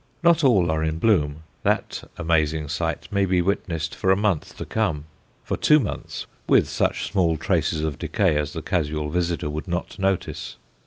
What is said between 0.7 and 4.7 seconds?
are in bloom; that amazing sight may be witnessed for a month to